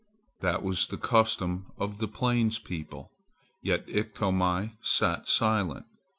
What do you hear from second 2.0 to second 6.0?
plains people. Yet Iktomi sat silent.